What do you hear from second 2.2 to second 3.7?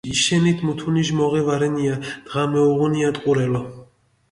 დღა მეუღუნია ტყურელო.